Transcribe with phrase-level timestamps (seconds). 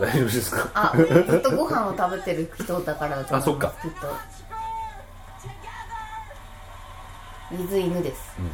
[0.00, 0.70] 大丈夫ですか？
[0.74, 1.02] あず
[1.36, 3.72] っとご飯を食べてる人だからあそっか。
[3.82, 4.06] きっと。
[7.52, 8.50] 水犬です、And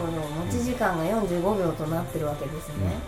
[0.00, 0.12] ほど
[0.46, 2.98] 持ち時間が45秒となってるわけですね、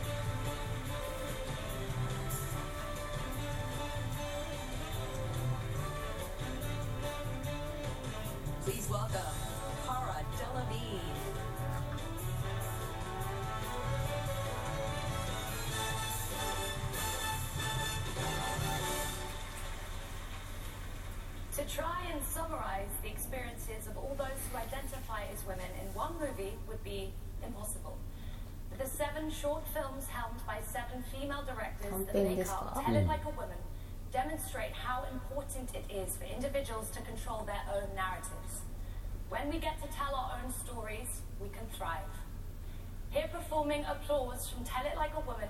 [43.82, 45.48] performing applause from Tell It Like a Woman,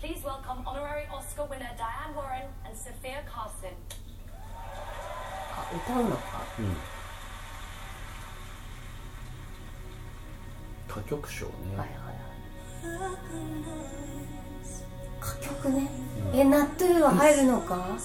[0.00, 3.74] please welcome honorary Oscar winner Diane Warren and Sophia Carson.
[5.56, 6.42] あ歌うのか
[10.88, 12.14] 歌曲賞ね、はいはいはい
[15.20, 15.88] 歌曲ね、
[16.34, 17.96] えナットゥは入るのか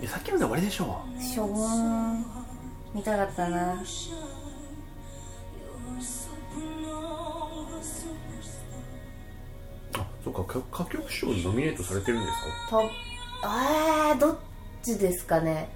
[0.00, 2.24] いやさっきので終わりでしょしょぼーん
[2.94, 3.82] 見たかったな
[10.30, 12.32] あそっか歌歌曲賞にノミネートされてるんです
[12.70, 12.78] か？
[12.78, 12.90] と
[13.44, 14.36] えー、どっ
[14.82, 15.70] ちですかね。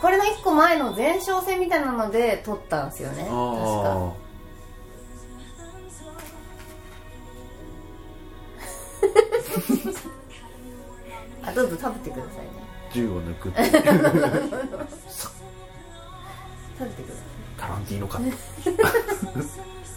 [0.00, 3.22] これの1個前の前哨戦みたいなので撮ったんですよね。
[3.24, 3.32] 確か。
[11.42, 12.50] ああどうぞ食べてくださいね。
[12.90, 14.00] あ銃を抜く食べてくだ
[15.08, 15.30] さ
[17.58, 18.36] タランティーノカット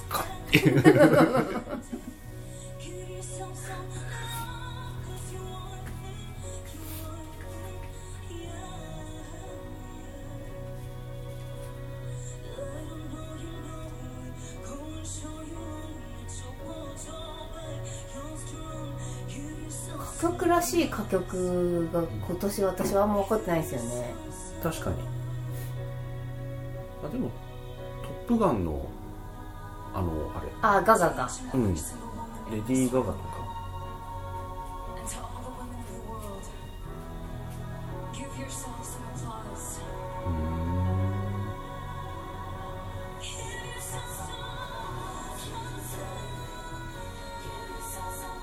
[0.10, 1.99] カッ
[20.38, 24.14] 足らしい歌曲が今年私はあんま分かってないですよね。
[24.62, 24.96] 確かに。
[27.06, 27.32] あでも
[28.28, 28.86] 「トップガンの」
[29.94, 30.48] あのあれ。
[30.62, 31.58] あガガガう
[32.52, 33.40] レディー・ガガとか。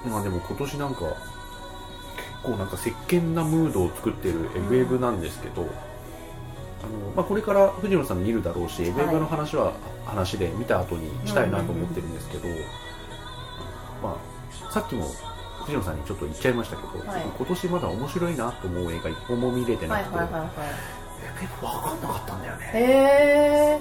[0.08, 1.00] まあでも今年なんか
[2.46, 9.72] 構なんか石鹸なムードを作ってるエブエブなんですけど、あのまあ、これから藤野さん見るだろうし、エブエブの話は
[10.04, 12.48] 話で見た後にしたいなと思ってるんですけど、
[14.02, 15.06] まあ、さっきも
[15.64, 17.22] 藤野さんにちょっと言っちゃいましたけど、はい。
[17.22, 20.50] 今年まだ面白いなと思う映画一本も見れてなくて、はいはいはい
[21.36, 22.72] 分かんなかったんだよね。
[22.72, 23.80] いへ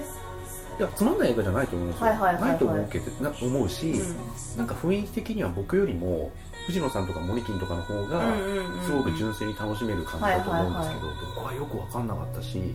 [0.78, 2.50] いやつまんない映画じゃないと思うんですよ、はいはいはいはい。
[2.50, 6.32] ないと思うけどな思うし、うなんか雰囲気的には僕よりも
[6.66, 8.84] 藤野さんとかモリキンとかの方がうんうんうん。
[8.84, 12.74] すごく純粋に楽しめる感じだと思うんですけど、はい僕はよく分かんなかったし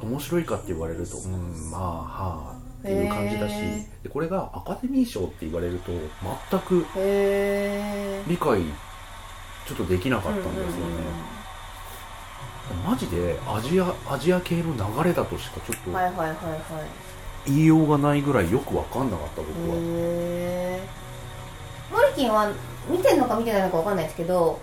[0.00, 1.70] 面白いかって言われるとうん。
[1.70, 2.06] まあは
[2.54, 5.90] あっていう感じだしへでこれがアカデミー賞って言われると
[6.50, 6.86] 全く
[8.28, 8.62] 理解
[9.66, 10.70] ちょっとできなかったんですよね、
[12.86, 16.36] マジでアジアアジア系の流れだとしかちょっとはいはいはいはい。
[17.46, 19.76] 言いようがないぐらいよく分かんなかった僕は、
[22.16, 22.50] 近は
[22.88, 24.60] 見てるのか見てないのか分かんないですけど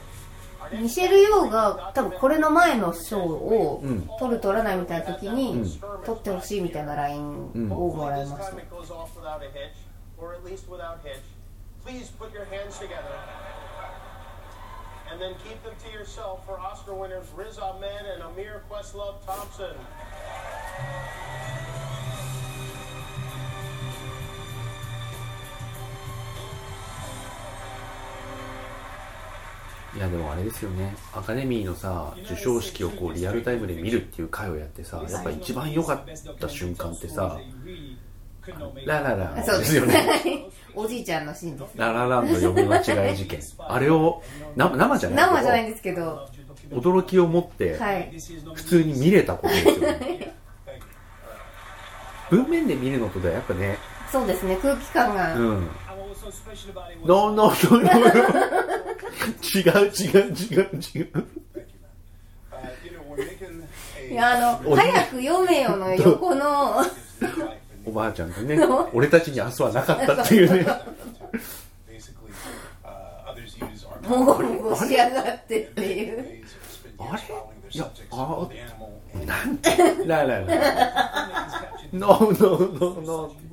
[0.71, 3.83] ミシェル・ヨーが多分これの前のショーを
[4.19, 8.63] 撮る撮らないみたいな時に撮ってほしいみたいなラインをもらいました、うんうん
[15.11, 19.75] And then keep them to yourself for Oscar winners Riz Ahmed and Amir Questlove Thompson.
[29.95, 30.95] いやでもあれですよね。
[31.13, 37.39] アカデミーのさ授賞式をこうリアルタイムで見るっていう回をやってさやっぱ一番良かった瞬間ってさ
[38.85, 40.49] ラララそうですよね。
[40.75, 41.77] おじいちゃんのシーンです。
[41.77, 43.39] ララランド呼ぶ間違い事件。
[43.59, 44.21] あれを
[44.55, 46.27] な生じゃない生じゃないんですけど。
[46.71, 48.11] 驚きを持ってはい。
[48.53, 50.35] 普通に見れたことですよね。
[52.31, 53.77] 文面で見るのとではやっぱね
[54.11, 54.57] そうですね。
[54.61, 55.67] 空気感が、うん。
[57.05, 58.92] ノーノーノーノー
[59.55, 61.09] 違う違う違う違う。
[64.11, 66.81] いや、あの、早く読めよの横の。
[67.85, 68.57] おばあちゃんがね、
[68.93, 70.65] 俺たちに明日はなかったっていうね。
[74.07, 76.43] もごもごしやがってっていう。
[76.99, 77.21] あれ,
[77.81, 78.47] あ、あ、
[79.25, 79.55] なん？
[79.59, 80.05] て。
[80.05, 80.27] ない。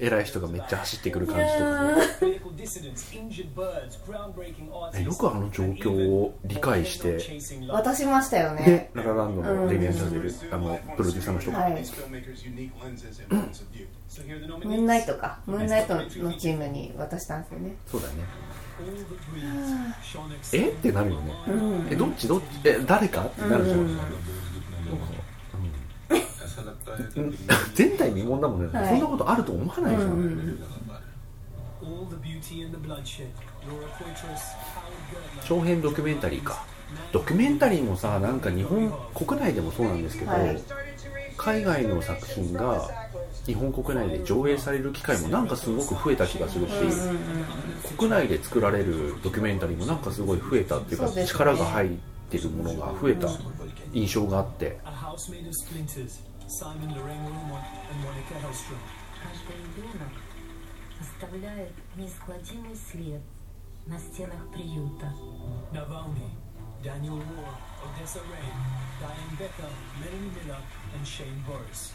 [0.00, 2.02] 偉い人がめっちゃ走ってくる感じとかね。
[5.00, 7.18] ねよくあの状況を理解して。
[7.68, 15.38] 渡しましたよでねララランドのデミアン・チャゼルあのプロデューサーの人が、はい.ムーンナイトか。
[15.46, 17.76] ムーンナイトのチームに渡したんですよね。
[17.86, 18.14] そうだね。
[20.52, 20.68] え？
[20.68, 21.32] ってなるよね、
[21.90, 22.28] えどっち？
[22.28, 22.44] どっち？
[22.68, 23.24] え誰か？
[23.24, 23.78] ってなるじゃん。
[23.78, 23.98] うん
[27.76, 28.88] 前代未聞だもんね、はい。
[28.88, 30.58] そんなことあると思わないじゃん、
[35.46, 36.64] 長編ドキュメンタリーか。
[37.12, 40.62] ドキュメンタリーもさなんか日本国内でもそうなんですけど、はい。
[41.36, 42.88] 海外の作品が
[43.46, 46.72] 日本国内で上映される機会もなんかすごく増えた気がするし、
[47.96, 51.26] 国内で作られるドキュメンタリーもなんかすごい増えたっていうかね。
[51.26, 51.90] 力が入っ
[52.30, 53.28] てるものが増えた
[53.92, 54.78] 印象があって、
[56.47, 56.95] A house made of splinters.
[56.95, 58.79] Simon Lorraine Wilmot and Monica Hellstrom.
[59.23, 60.11] Каждый ребенок
[60.99, 63.21] оставляет неизгладимый след
[63.85, 65.13] на стенах приюта.
[65.71, 66.31] Navalny,
[66.83, 68.51] Daniel War, Odessa Ray,
[68.99, 69.69] Diane Becker,
[69.99, 70.61] Melanie Miller,
[70.95, 71.93] and Shane Boris.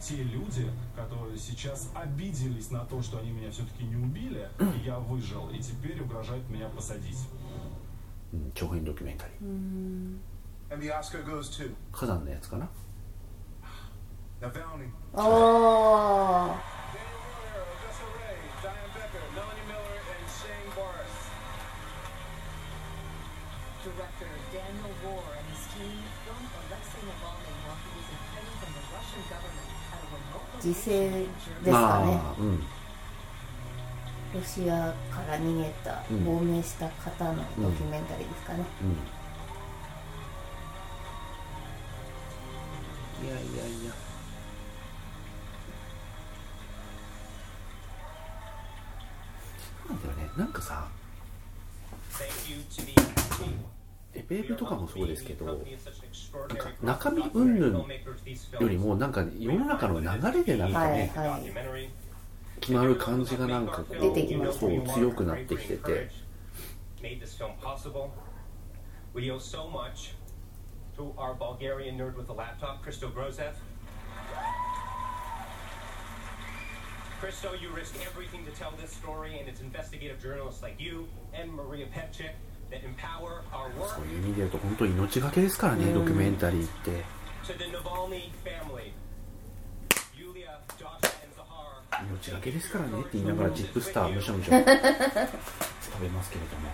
[0.00, 4.98] те люди, которые сейчас обиделись на то, что они меня все-таки не убили, и я
[4.98, 7.18] выжил, и теперь угрожают меня посадить.
[8.32, 10.18] うん長編ドキュメンタリー
[10.68, 12.68] And the Oscar goes to 火山のやつかな
[30.63, 31.27] 自制で
[31.65, 32.63] すかね、うん、
[34.33, 38.87] ロシアから逃げた亡命した方のドキュメンタリーですかね、うん。
[43.27, 43.63] うん、いやいや。
[54.31, 55.57] エベエベとかもそうですけどなん
[56.57, 57.85] か中身云々
[58.61, 61.37] よりもなんか世の中の流れでなんかはいねは
[61.77, 61.89] い
[62.61, 66.09] 決まる感じがなんかこう出てきますそう強くなってきてて.
[69.13, 70.13] We owe so much
[70.95, 73.55] to our Bulgarian nerd with a laptop, Christo Grozev.
[77.19, 81.51] Christo, you risked everything to tell this story, and it's investigative journalists like you and
[81.51, 82.31] Maria our
[82.71, 87.03] そういう意味で言うと本当命がけですからね、ドキュメンタリーって。
[92.21, 96.71] 命がけですからねって言いながらジップスターむしゃむしゃ 食べますけれども。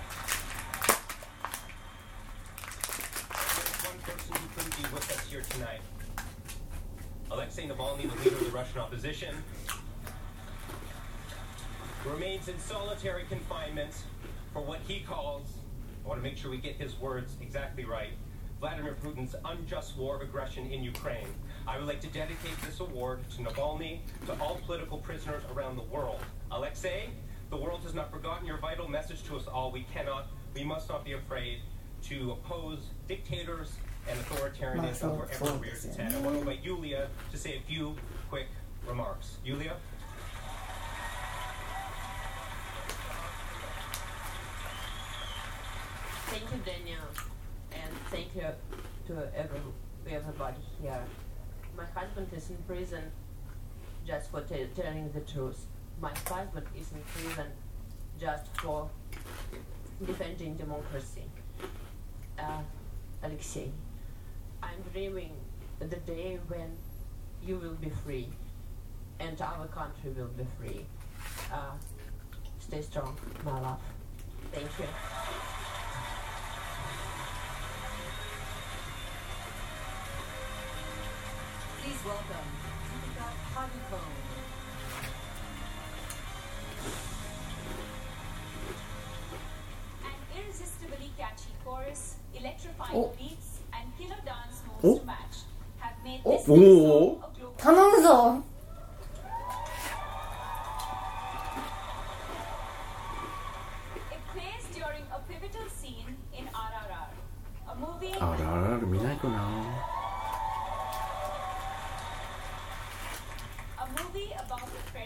[12.06, 13.94] remains in solitary confinement
[14.54, 15.57] for what he calls
[16.08, 18.12] I want to make sure we get his words exactly right,
[18.62, 21.28] Vladimir Putin's unjust war of aggression in Ukraine.
[21.68, 25.84] I would like to dedicate this award to Navalny, to all political prisoners around the
[25.84, 26.22] world.
[26.50, 27.10] Alexei,
[27.50, 29.70] the world has not forgotten your vital message to us all.
[29.70, 31.60] We cannot, we must not be afraid
[32.04, 33.74] to oppose dictators
[34.10, 36.16] and authoritarianism wherever rears its head.
[36.16, 37.98] I want to invite Yulia to say a few
[38.30, 38.48] quick
[38.88, 39.40] remarks.
[39.44, 39.76] Yulia?
[46.38, 47.02] Thank you, Daniel,
[47.72, 48.46] and thank you
[49.08, 49.60] to every,
[50.08, 51.04] everybody here.
[51.76, 53.06] My husband is in prison
[54.06, 55.66] just for t- telling the truth.
[56.00, 57.48] My husband is in prison
[58.22, 58.88] just for
[60.06, 61.24] defending democracy.
[62.38, 62.62] Uh,
[63.24, 63.72] Alexei,
[64.62, 65.32] I'm dreaming
[65.80, 66.70] the day when
[67.44, 68.30] you will be free
[69.20, 70.86] and our country will be free.
[71.52, 71.72] Uh,
[72.60, 73.82] stay strong, my love.
[74.52, 75.17] Thank you.
[82.08, 82.16] An
[90.38, 93.14] irresistibly catchy chorus, electrifying oh.
[93.20, 95.00] beats, and killer dance moves oh.
[95.00, 95.18] to match
[95.80, 97.20] have made this oh.
[97.20, 98.44] song a global.
[104.74, 107.10] during a pivotal scene in RRR,
[107.70, 108.14] a movie.
[108.14, 109.97] RRR,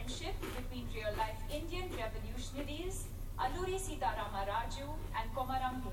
[0.01, 3.07] friendship between real-life Indian revolutionaries
[3.39, 4.87] Alluri Sitarama Raju
[5.19, 5.93] and Komaram Bhim.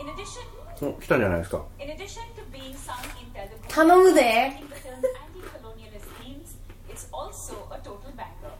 [0.00, 0.42] In addition,
[0.80, 6.56] お来たじゃないですか in addition to being sung in Telugu, 頼むで reflecting the film's anti-colonialist themes,
[6.88, 8.54] it's also a total banger.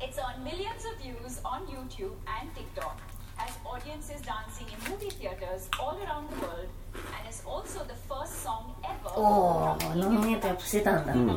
[0.00, 2.96] It's on millions of views on YouTube and TikTok,
[3.38, 6.68] as audiences dancing in movie theaters all around the world,
[9.15, 11.27] おーノミネートやっぱしてたんだ、うん、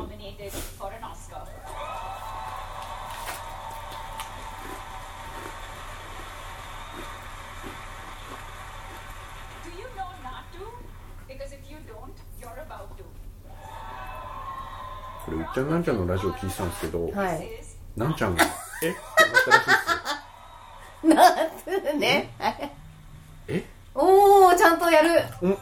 [15.27, 17.11] これうっちゃんなんちゃんのラジオ聞いてたんですけど、
[17.97, 18.45] なんちゃんが。
[18.83, 18.91] え？
[18.91, 18.95] っ、
[23.49, 23.65] え？
[23.95, 24.46] おお
[24.90, 25.25] やる。
[25.43, 25.59] うん。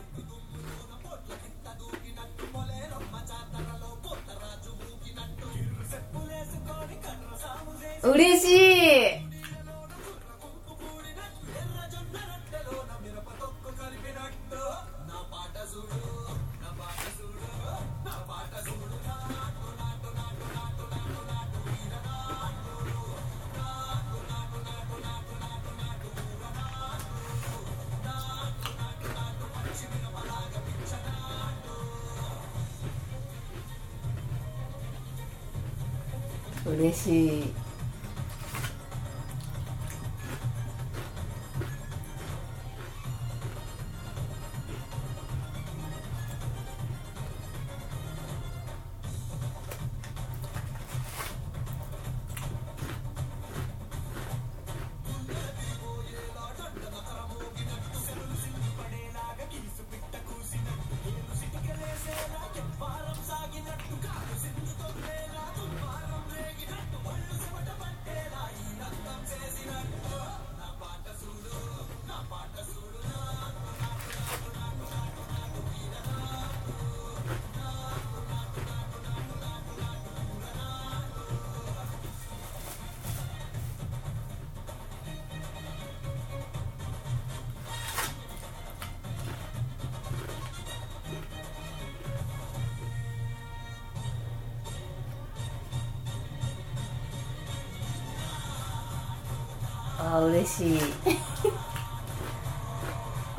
[100.14, 100.80] あ嬉しい。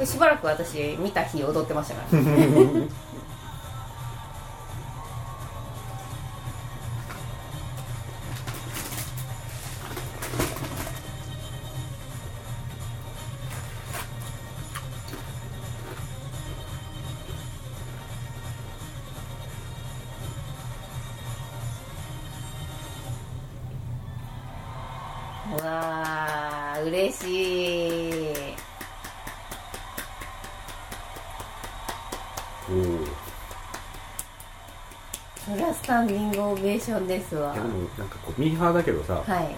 [0.06, 2.20] しばらく私見た日踊ってましたから。
[2.20, 2.90] う
[25.64, 26.35] わ
[26.86, 28.34] 嬉しい。
[32.70, 32.86] おおい
[35.46, 39.56] そりゃスタンディングオベーションですわやでもなんかこうミーハーだけどさ、はい。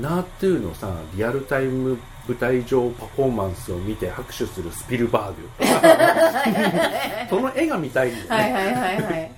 [0.00, 5.48] ナートゥーのさリアルタイム舞台上パフォーマンスを見て拍手するスピルバーグ
[7.30, 9.32] その絵が見たいんだよね、はいはいはいはい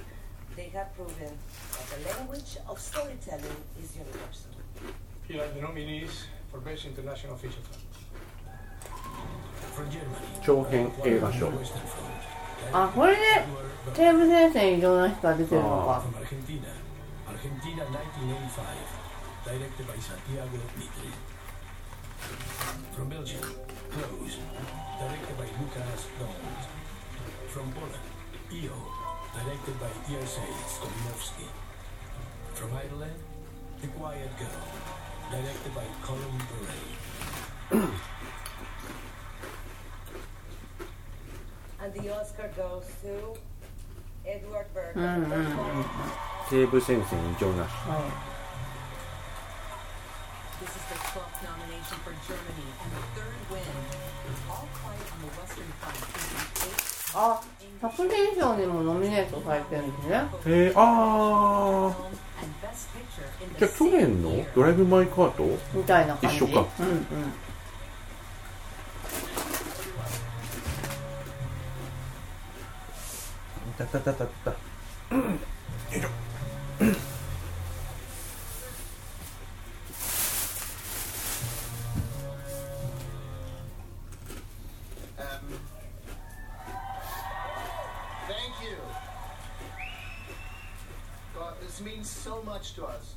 [0.55, 1.31] they have proven
[1.75, 4.51] that the language of storytelling is universal.
[5.27, 7.83] Here are the nominees for Best International Feature Film.
[9.75, 12.30] From Germany, 長編映画賞 Western Front.
[12.72, 13.18] あこれで
[13.94, 16.02] 西部戦線異常な人が出てるのか
[41.82, 43.34] And the Oscar goes to
[44.24, 44.94] Edward Burke.
[44.94, 45.54] うんうんうん
[46.48, 47.70] 西部戦線異常なし
[50.60, 53.66] This is their 12th nomination for Germany and the third win.
[54.48, 56.02] All Quiet on the Western Front is
[56.54, 57.40] the eighth あ
[57.80, 61.96] 作品賞にもノミネートされてるんですねへえああ
[62.42, 67.04] and Best Picture in じゃ the あ去年のドライブ・マイ・カーとみたいな感じ一緒かうんうん
[73.86, 74.56] たたたたたよ
[75.90, 76.08] いしょ
[85.18, 85.58] Um,
[88.26, 88.76] thank you.
[91.34, 93.14] God, this means so much to us.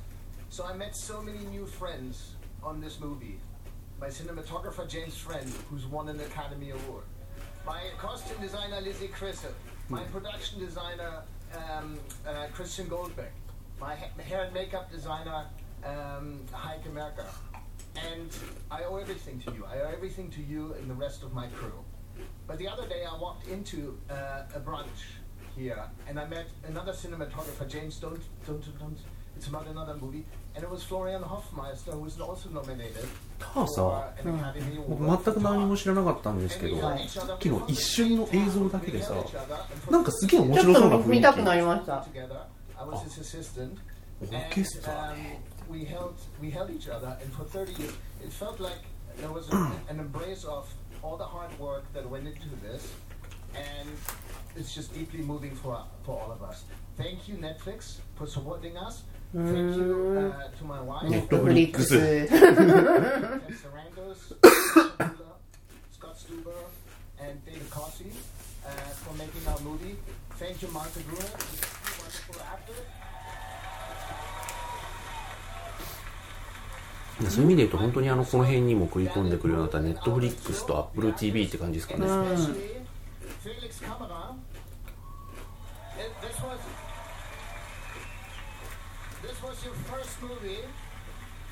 [0.50, 3.38] So I met so many new friends on this movie.
[4.00, 7.04] My cinematographer James Friend, who's won an Academy Award.
[7.66, 9.52] My costume designer Lizzie Chrisel.
[9.88, 11.22] My production designer
[11.54, 13.30] um, uh, Christian Goldbeck.
[13.80, 15.44] My ha- hair and makeup designer
[15.84, 17.26] um, Heike Merker.
[17.96, 18.28] And
[18.70, 19.64] I owe everything to you.
[19.64, 21.84] I owe everything to you and the rest of my crew.
[22.46, 25.04] But the other day I walked into uh, a brunch
[25.56, 28.98] here and I met another cinematographer, James Don't, don't, don't,
[29.36, 33.06] it's about another movie, and it was Florian Hofmeister, who was also nominated
[33.38, 36.96] ターさ an Academy 僕.全く何も知らなかったんですけどさ
[37.34, 39.14] っきの一瞬の映像だけでさ
[39.90, 42.40] なんかすげえ面白そうな雰囲と見たくな気りました Together,
[42.78, 43.76] I was his assistant.
[44.22, 45.16] オーケストラ um,
[45.70, 47.92] we held we held each other, and for 30 years,
[48.24, 48.78] it felt like
[49.18, 49.56] there was a,
[49.90, 50.66] an embrace of
[51.02, 52.88] all the hard work that went into this,
[53.54, 53.88] and
[54.56, 56.64] it's just deeply moving for for all of us.
[56.96, 59.02] Thank you, Netflix, for supporting us.
[59.34, 61.10] Thank you uh, to my wife.
[61.10, 61.94] ネットフリックス
[65.92, 66.52] Scott Stuber,
[67.20, 68.10] and David Cossey
[68.64, 68.70] uh,
[69.04, 69.96] for making our movie.
[70.38, 71.30] Thank you, Martha Gruner,
[72.00, 72.74] wonderful actor.
[77.30, 82.76] そういう意味で言うと本当にあのこの辺にも食い込んでくるようになったネットフリックスとアップル TV って感じですかね、Especially
[83.46, 83.80] Felix
[89.66, 90.62] your first movie.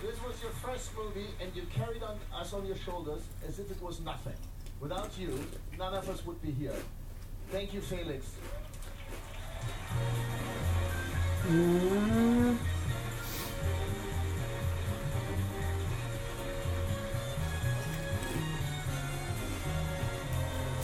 [0.00, 3.68] This was your first movie, and you carried on us on your shoulders as if
[3.70, 4.36] it was nothing.
[4.80, 5.44] Without you,
[5.76, 6.76] none of us would be here.
[7.50, 8.26] Thank you, Felix.
[11.48, 12.56] Mm.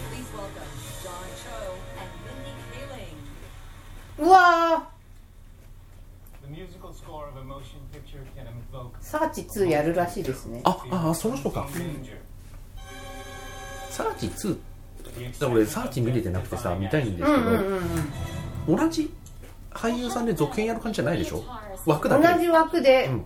[0.08, 0.72] Please welcome
[1.04, 3.18] John Cho and Mindy Kaling.
[4.16, 4.89] Whoa!
[9.00, 10.60] サーチ2やるらしいですね。
[10.64, 11.66] ああその人か.
[13.90, 14.58] サーチ2
[15.32, 17.80] だから俺サーチ見れてなくてさ見たいんですけど、うんうんうん
[18.68, 18.76] うん。
[18.76, 19.12] 同じ
[19.72, 21.42] 俳優さんで続編やる感じじゃないでしょ？
[21.86, 22.28] 枠だけ。
[22.28, 23.06] 同じ枠で。
[23.06, 23.24] うん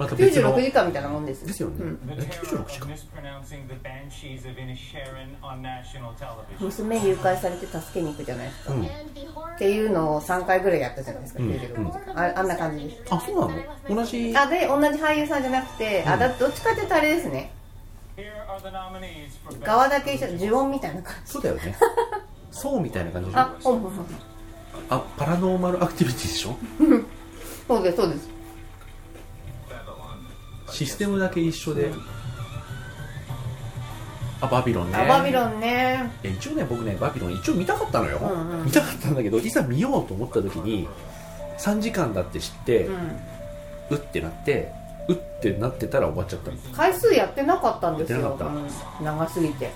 [0.00, 0.56] また別の。
[0.56, 1.46] 96時間みたいなもんです。
[1.46, 2.00] ですよね、うん。
[2.06, 6.58] The terror of mispronouncing the banshees of Inisherin on national television.
[6.58, 8.84] 娘誘拐されて助けに行くじゃないですか、うん。
[8.84, 11.50] っていうのを3回ぐらいやったじゃないですか、うん。
[11.50, 12.18] 96時間。
[12.18, 13.02] ああんな感じです。
[13.10, 13.96] あそうなの？
[13.96, 14.34] 同じ？
[14.34, 17.52] あで同じ俳優さんじゃなくて、あだどっちかっていうとあれですね。
[19.62, 21.32] 側だけ一緒呪音みたいな感じ。
[21.32, 21.76] そうだよね。
[22.50, 23.40] そうみたいな感じでしょ？
[23.40, 24.06] あほんほんほん
[24.88, 26.56] あパラノーマルアクティビティでしょ？
[27.68, 28.28] そうですそうです
[30.70, 31.90] システムだけ一緒で。
[34.40, 34.96] あバビロンね。
[34.96, 36.10] あバビロンね。
[36.24, 38.64] いや一応ね僕ねバビロン一応見たかったのよ、うんうん。
[38.64, 40.88] 見たかったんだけどいざ見ようと思った時に
[41.58, 42.92] 3時間だって知って、う
[43.90, 44.72] うってなって
[45.08, 48.38] うってなってたら終わっちゃった回数やってなかったんですよ。
[48.38, 49.04] うん。
[49.04, 49.70] 長すぎて。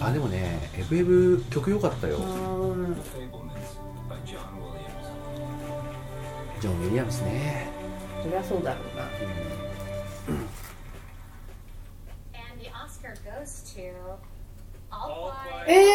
[0.00, 2.18] あでもねエブエブ曲良かったよ.
[6.60, 7.68] ジョン・ウィリアムスね、
[8.26, 9.04] そりゃそうだろうな.
[15.68, 15.86] ええ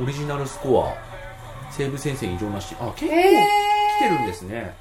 [0.00, 0.96] オリジナルスコア。
[1.70, 2.74] 西部戦線異常なし。
[2.80, 3.46] あ結構来え
[4.00, 4.74] てるんですね、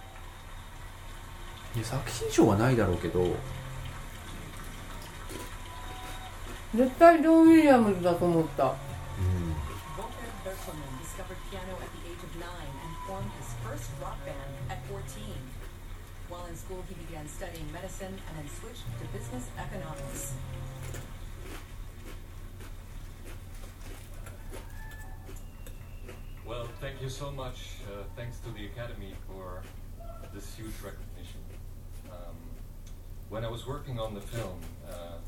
[1.75, 3.21] ね作品賞はないだろうけど。
[3.21, 3.35] ー、
[6.75, 8.73] 絶対ジョン・ウィリアムズだと思った、Volker
[10.43, 10.93] Berkelman
[16.33, 20.33] While in school, he began studying medicine and then switched to business economics.
[26.43, 27.75] Well, thank you so much.
[27.85, 29.61] Uh, thanks to the Academy for
[30.33, 31.39] this huge recognition.
[32.09, 32.35] Um,
[33.29, 35.19] when I was working on the film, uh,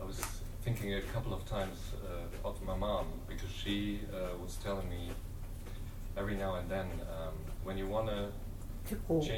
[0.00, 0.18] I was
[0.62, 5.10] thinking a couple of times uh, of my mom because she uh, was telling me
[6.16, 7.34] every now and then um,
[7.64, 8.30] when you want to
[8.90, 9.28] 結構落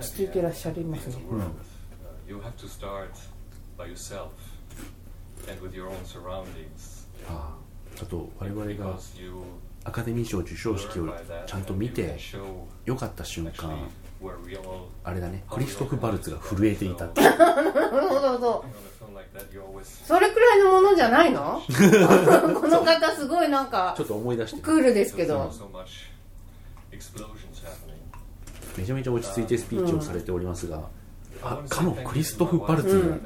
[0.00, 1.16] ち着いてらっしゃいますね。
[1.30, 1.38] う、
[7.28, 7.54] あ
[8.00, 8.06] あ
[8.38, 8.98] 我々が
[9.84, 11.14] アカデミー賞授賞式を
[11.46, 12.16] ちゃんと見て
[12.86, 13.90] 良かった瞬間
[15.04, 18.64] あれだねクリストフ・バルツが震えていたなるなるほど
[20.06, 21.60] それくらいのものじゃないの？
[21.68, 24.62] この方すごいなんかちょっと思い出して。
[24.62, 25.52] クールですけど。
[28.76, 30.88] めちゃめちゃ落ち着いてスピーチをされておりますが、
[31.42, 33.20] あかのクリストフ・バルツ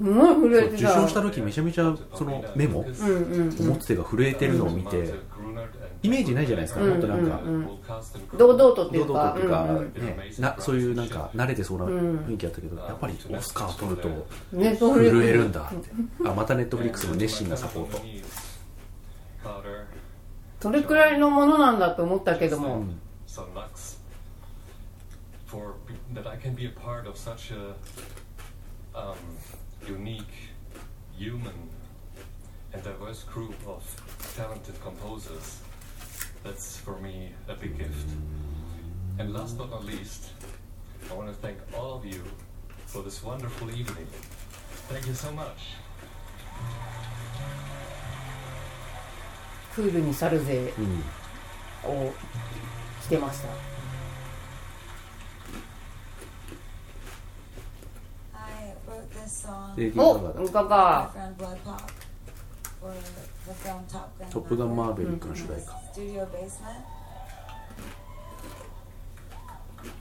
[0.00, 2.86] う受てた賞した時めちゃめちゃそのメモ、ん。
[2.86, 3.50] うん。
[3.50, 5.14] 持つ手が震えてるのを見て、
[6.02, 6.90] イメージないじゃないですか、うん。
[6.90, 7.28] もっとなん。
[7.28, 7.54] か、うん。
[7.54, 7.68] うん。
[8.36, 9.76] 堂々とっていう堂か々とっていうか、うん。
[9.76, 9.92] うん。
[10.06, 11.08] ねなそういうなん。
[11.08, 12.16] か慣れてそうなうん。
[12.26, 15.52] 雰囲気だったけど、やっぱりオスカー取ると震えるん。
[15.52, 15.90] だって、
[16.28, 18.00] あまたネットフリックスの熱心なサポート、
[20.60, 21.78] それくらいのものなん。
[21.78, 22.84] だと思ったけども、
[25.51, 25.75] for
[26.13, 27.75] that I can be a part of such a
[28.95, 29.17] um,
[29.87, 30.51] unique,
[31.17, 31.69] human,
[32.73, 33.83] and diverse group of
[34.35, 35.61] talented composers.
[36.43, 38.09] That's for me a big gift.
[39.19, 40.31] And last but not least,
[41.09, 42.23] I want to thank all of you
[42.85, 44.07] for this wonderful evening.
[44.89, 45.75] Thank you so much.
[49.77, 51.03] クールに去るぜうん
[51.87, 52.11] を
[52.99, 53.49] してました、
[59.32, 59.74] song.
[59.98, 61.90] 어, 우가가 Grand Blood Pop
[62.82, 62.92] or
[63.46, 64.28] the film Top Gun.
[64.30, 65.78] 덕분한 마베리 그런 주다이카.
[65.92, 66.84] Studio Basement.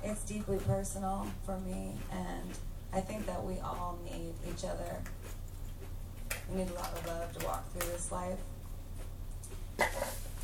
[0.04, 2.50] It's deeply personal for me, and
[2.94, 5.02] I think that we all need each other.
[6.50, 8.39] We need a lot of love to walk through this life.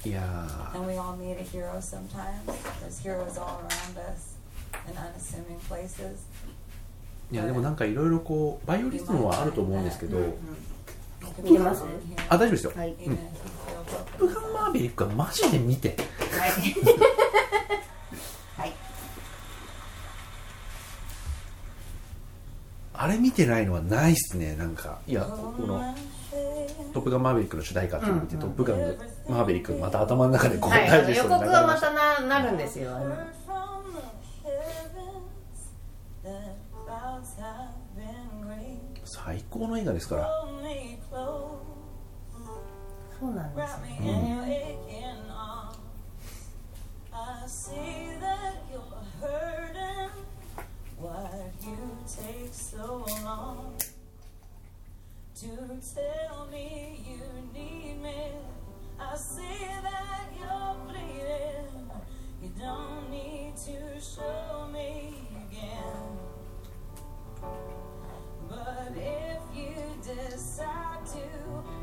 [0.04, 0.48] Yeah.
[0.74, 2.46] And we all need a hero sometimes.
[2.82, 4.34] There's heroes all around us
[4.88, 6.22] in unassuming places.
[7.32, 10.18] ーいやでもなんかいろいろこうバイオリズムはあると思うんですけど、
[11.44, 11.84] 見れます？
[12.30, 12.90] あ大丈夫ですよ、はい。
[12.90, 13.24] うん、ト
[13.94, 15.90] ップガンマーヴェリックはマジで見て。
[15.90, 16.52] はい。
[18.58, 18.74] はい。
[22.94, 25.00] あれ見てないのはないっすねなんか。
[25.06, 25.96] いやこの
[26.94, 28.80] 「トップガンマーヴェリック」の主題歌っていうのを見て「トップガン
[29.30, 32.96] マーヴェリック」また頭の中でこう、はい、ダイジェス予告がまたななるんですよ。
[32.96, 33.16] あの
[39.08, 41.58] 最高の映画ですから Hold me close.
[43.20, 45.78] そうなんです Wrap よ me in ね your aching arms.
[47.12, 48.82] I see that you're
[49.22, 50.12] hurting.
[51.00, 53.74] Why'd you take so long
[55.36, 55.48] to
[55.96, 57.20] tell me you
[57.54, 58.32] need me?
[59.00, 59.42] I see
[59.84, 61.90] that you're bleeding.
[62.42, 65.14] You don't need to show me
[65.50, 66.07] again.
[68.96, 71.77] If you decide to,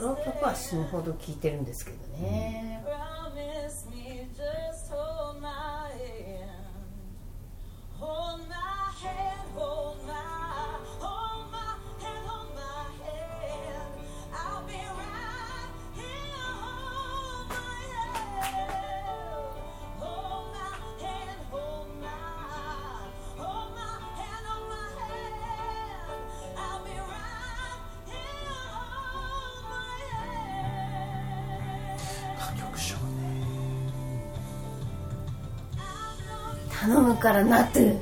[0.00, 2.82] I この曲は死ぬほど聴いてるんですけどね、
[37.20, 37.96] からなってる。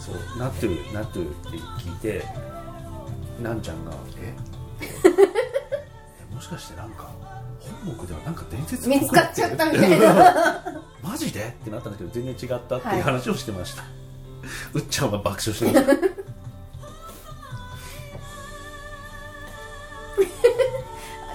[0.00, 2.24] そう「ナトゥナトゥ」って聞いて
[3.42, 4.34] なんちゃんが「え？
[6.42, 7.08] しかしてなんか
[7.84, 10.64] 本国ではなんか伝説見つかっちゃったみたいな。
[11.02, 11.40] マジで？
[11.60, 13.84] ってなったんだけど全然違ったっていう話をしてました、
[14.74, 15.92] うっちゃんは爆笑してました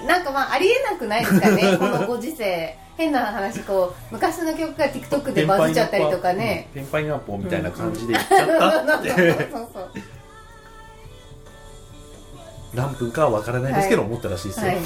[0.06, 2.76] なんかまあありえなくないですかね このご時世。
[2.96, 6.68] 変な話こう昔の曲が TikTok でバズっちゃったりとかね。
[6.74, 9.08] ペンパイナッポーみたいな感じで言っちゃったって。
[9.52, 9.90] そうそう。
[12.74, 14.10] 何分かは分からないですけど、はい。
[14.10, 14.76] 思ったらしいですよ、はい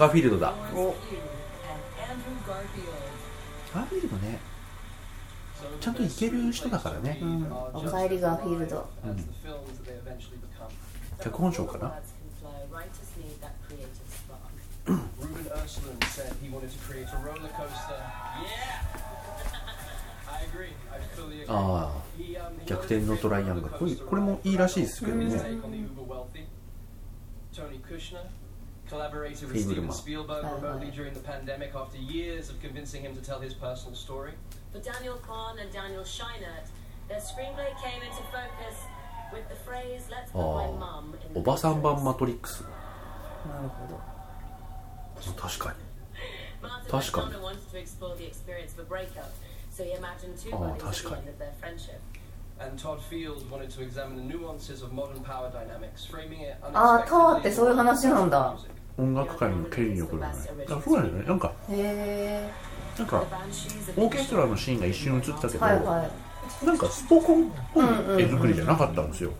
[0.00, 0.54] カーフィールドだ。
[0.56, 4.38] ガーフィールドね。
[5.78, 9.28] ちゃんと行ける人だからね、うん、おかえりガーフィールド、うん、
[11.22, 11.88] 脚本賞かな？
[21.46, 21.92] ああ。
[22.64, 23.74] 逆転のトライアングル。
[23.74, 25.32] これ,これもいいらしいですけどね、うん
[28.89, 29.71] collaborated with Fableman.
[29.71, 30.95] Steven Spielberg Oh, remotely right.
[30.95, 34.33] during the pandemic after years of convincing him to tell his personal story.
[34.71, 36.67] For Daniel Kwan and Daniel Scheinert,
[37.07, 38.77] their screenplay came into focus
[39.33, 42.61] with the phrase, let's あ put my あ mum in おばさん版マトリックス
[43.47, 43.99] なるほど
[45.41, 45.75] 確かに
[46.61, 49.31] Martin 確かに McDonough wanted to explore the experience of a breakup,
[49.71, 51.99] so he imagined two Oh, weddings at 確 the かに end of their friendship.
[52.57, 58.55] And Todd Field wanted to examine the nuances of modern power dynamics, framing it ああタワーってそういう話なんだ
[58.98, 60.34] 音楽界の権力だね。
[60.68, 60.76] あ、
[61.22, 61.24] う。
[62.98, 63.24] なんか、
[63.96, 66.10] オーケストラのシーンが一瞬映ったけど、は、
[66.64, 67.84] なんかスポコンっぽい
[68.22, 69.30] 絵作りじゃなかったんですよ。
[69.30, 69.36] うん、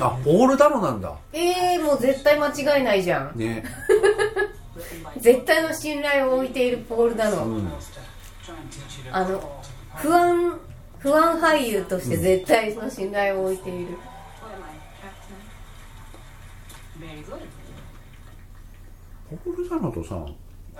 [0.00, 1.14] あポール・ダノなんだ。
[1.32, 3.38] えー、もう絶対間違いないじゃん。
[3.38, 3.64] ね。
[5.18, 7.72] 絶対の信頼を置いているポール・ダノ、うん
[9.12, 9.62] あの
[9.94, 10.58] 不安
[10.98, 13.96] 不安俳優として絶対の信頼を置いている、
[16.98, 17.38] Very good.
[19.44, 20.26] ポール・ダノとさ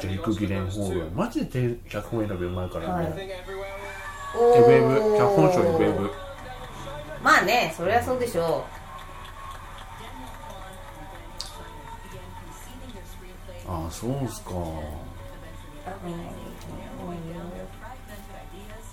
[0.00, 1.00] ジェイク・ギレンホール。
[1.00, 3.06] はマジで脚本選びうまいからはい。
[3.06, 3.10] エ
[4.60, 6.10] ブエブ脚本賞エブエブ
[7.24, 8.66] まあねそりゃそうでしょ
[13.66, 14.50] ああそうっすか。
[14.50, 14.60] Ideas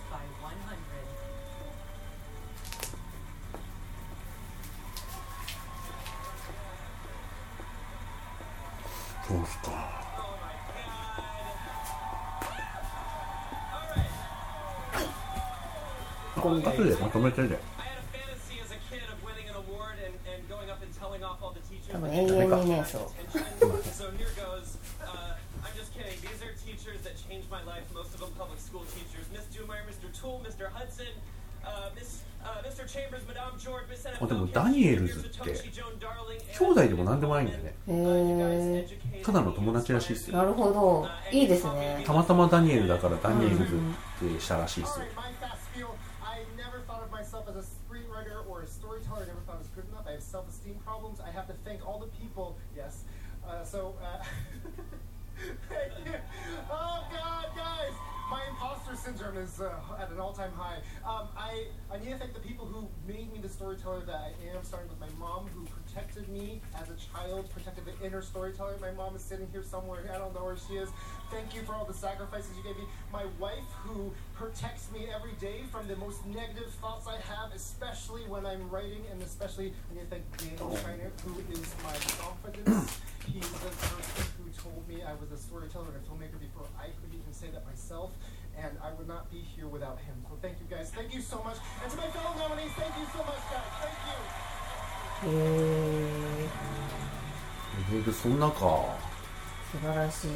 [0.09, 0.77] by 100.
[9.27, 10.01] そうっすか。
[16.41, 17.59] この後でまとめてで
[18.11, 21.37] fantasy as a kid of winning an award and, and going up and telling off
[21.41, 21.80] all the teachers.
[21.91, 22.25] 多分永遠
[22.63, 23.01] にねそう。
[34.19, 35.39] あでもダニエルズって
[36.59, 37.75] 兄弟でも何でもないんだよね。
[39.23, 40.37] ただの友達らしいっすよ。
[40.37, 41.07] なるほど。
[41.31, 42.03] いいですね。
[42.05, 43.67] たまたまダニエルだからダニエルズっ
[44.35, 45.05] てしたらしいですよ、
[50.79, 51.19] I problems.
[51.19, 52.57] I have to thank all the people.
[52.75, 53.03] Yes.
[53.47, 53.95] Uh, so.
[54.01, 54.23] Uh,
[55.69, 56.13] thank you.
[56.71, 57.93] Oh God, guys,
[58.29, 60.77] my imposter syndrome is uh, at an all-time high.
[61.05, 64.55] Um, I I need to thank the people who made me the storyteller that I
[64.55, 64.63] am.
[64.63, 68.75] Starting with my mom, who protected me as a child, protected the inner storyteller.
[68.79, 69.99] My mom is sitting here somewhere.
[70.13, 70.89] I don't know where she is.
[71.29, 72.85] Thank you for all the sacrifices you gave me.
[73.11, 78.21] My wife, who protects me every day from the most negative thoughts I have, especially
[78.27, 82.99] when I'm writing, and especially I need to thank Daniel Schreiner, who is my confidence.
[83.27, 86.87] He's the person who told me I was a storyteller and a filmmaker before I
[86.87, 88.11] could even say that myself.
[88.57, 90.15] And I would not be here without him.
[90.27, 90.91] So thank you guys.
[90.91, 91.57] Thank you so much.
[91.83, 93.71] And to my fellow nominees, thank you so much, guys.
[93.79, 94.60] Thank you.
[95.23, 96.47] え
[97.91, 98.55] えー、そんなか
[99.71, 100.29] 素晴らしい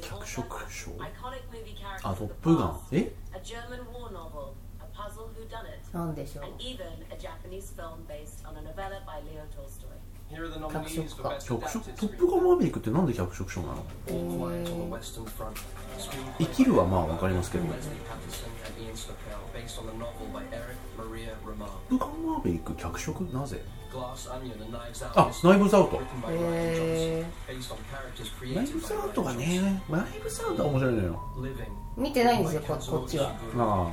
[0.00, 0.90] 脚色賞
[2.02, 2.80] あ、トップガン。
[2.92, 3.12] え
[5.92, 6.44] なんでしょう
[10.30, 11.36] 脚色か。
[11.40, 11.80] 脚色？
[11.96, 13.84] トップガンマーヴェイクってなんで脚色賞なの？
[16.38, 17.64] 生きるはまあ分かりますけど。
[17.64, 17.74] トッ
[21.88, 23.24] プガンマーヴェイク脚色？
[23.32, 23.60] なぜ？
[23.92, 24.14] あ
[25.42, 26.30] ナイブズアウトナ
[28.62, 31.20] イブズアウトがねナイブズアウトは面白いのよ。
[31.96, 33.30] 見てないんですよこ,っちは。
[33.30, 33.90] ああ、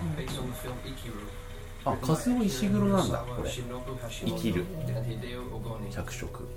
[1.92, 3.50] あ、カも石黒なんだ、これ。
[3.50, 3.62] 生
[4.34, 4.66] きる。
[5.92, 6.48] 着色。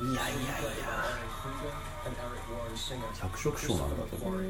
[0.00, 0.92] いやいやいや。
[3.14, 4.44] 着色賞なんだ、これ。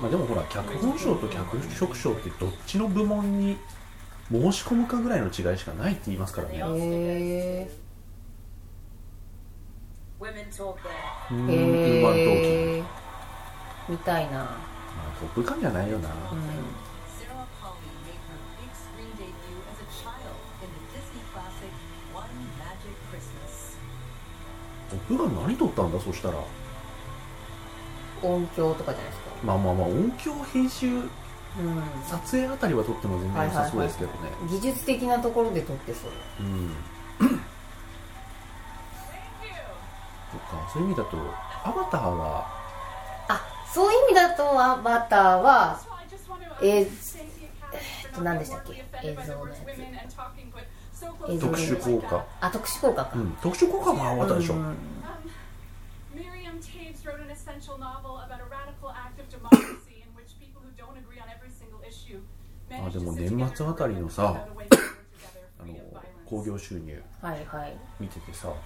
[0.00, 3.58] まあでもほら脚本賞と脚色賞ってどっちの部門に
[4.34, 6.56] 申し込むかぐらいの違いしかないって言いますからね。
[6.56, 7.70] へえ
[10.20, 10.24] ウー。
[10.24, 10.76] マントー
[11.28, 12.82] キングへえ
[13.88, 14.38] 見たいな。
[14.38, 16.08] まあトップガンじゃないよな。
[22.58, 23.76] Magic Christmas.
[24.90, 26.38] トップガン何撮ったんだそしたら。
[28.22, 29.30] 音響とかじゃないですか。
[29.44, 31.10] まあまあまあ音響編集うん
[32.08, 34.16] 撮影あたりは撮っても全然良さそうですけどね、
[34.50, 36.10] 技術的なところで撮ってそう。
[36.40, 36.74] うん。
[40.32, 41.16] とかそういう意味だと
[41.64, 42.46] アバターは？
[43.28, 43.40] あ
[43.72, 45.78] そういう意味だとアバターは
[46.60, 46.86] えー、えー
[48.08, 48.84] っと何でしたっけ？
[49.08, 49.54] 映像のや
[50.08, 50.16] つ。
[51.40, 52.24] 特殊効果。
[52.40, 54.76] あ特殊効果か、うん特殊効果はまあアバターでしょ、うん。
[56.14, 60.70] Miriam Taves wrote an essential novel about a radical act of democracy in which people who
[60.76, 62.20] don't agree on every single issue
[62.86, 64.22] あでも年末あたりのさ
[65.60, 65.74] あの
[66.26, 67.02] 興行収入
[68.00, 68.62] 見ててさ、はいは、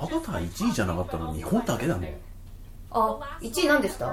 [0.00, 2.04] アバター1位じゃなかったの日本だけだもん。
[2.92, 4.06] あ1位何ですか？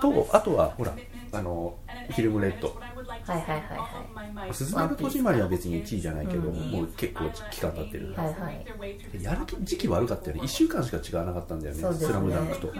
[0.00, 0.94] とあとはほら
[1.32, 1.76] あの
[2.10, 8.66] フィルムレッド、はいはいはいはい、スズメの戸締まりは別に1位じゃないけど、うん、もう結構期間経ってる、はいはい、
[9.22, 10.42] やる時期悪かったよね。
[10.42, 11.94] 1週間しか違わなかったんだよね,ね。
[11.94, 12.78] スラムダンクと、はい、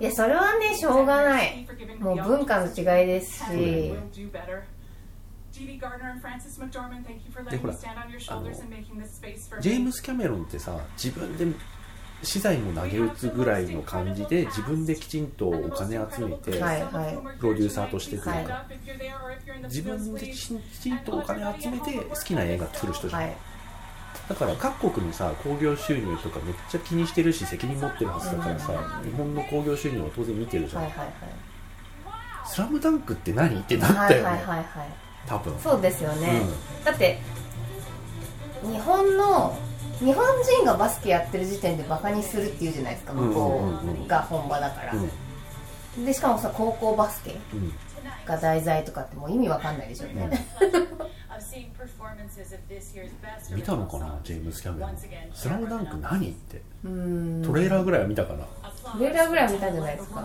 [0.00, 1.66] いやそれはねしょうがない。
[1.98, 3.94] もう文化の違いですし、ね、
[7.50, 7.74] でほら
[8.28, 11.46] あのジェームス・キャメロンってさ自分で
[12.22, 17.38] 資材も投げ打つぐらいの感じで自分できちんとお金集めて、はいはい。
[17.38, 18.66] プロデューサーとしてというか、
[19.54, 20.54] in the 自分で.きち
[20.90, 23.36] んとお金集めて好きな映画作る人じゃん、はい。
[24.28, 31.08] だから各国のさ興行収入とかめっちゃ気にしてるし責任持ってるはずだからさ、日本の興行収入は当然見てるじゃん、はいはい
[32.50, 34.66] スラムダンクって何ってなはいったよね、はいはいはい
[35.26, 35.58] 多分。
[35.60, 36.40] そうですよね、
[36.84, 37.20] だって
[38.62, 39.58] 日本の
[39.98, 44.94] 日本人がバスケやってる時点でバカにするっていうじゃないですか向こうが本場だから、
[46.04, 47.36] でしかもさ高校バスケ
[48.26, 50.06] が題材とかってもう意味わかんないでしょ。
[50.06, 50.30] うね、
[52.96, 54.96] year's best 見たのかなジェームス・キャメロン。
[55.34, 56.62] スラムダンク何って。
[56.84, 57.42] うん。
[57.44, 58.44] トレーラーぐらいは見たかな
[58.92, 60.22] トレーラーぐらいは見たんじゃないですか